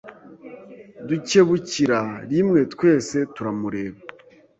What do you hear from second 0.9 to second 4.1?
dukebukira rimwe twese turamureba